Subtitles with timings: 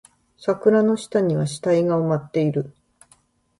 [0.35, 2.73] 桜の下には死体が埋まっている